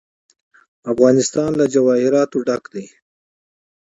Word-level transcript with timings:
افغانستان 0.91 1.49
له 1.59 1.65
جواهرات 1.73 2.31
ډک 2.47 2.63
دی. 2.73 2.85